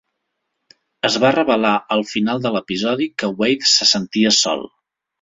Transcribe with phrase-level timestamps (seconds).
[1.09, 4.71] Es va revelar al final de l"episodi que Wade se sentia sol.